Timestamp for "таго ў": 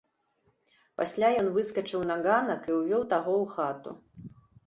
3.13-3.45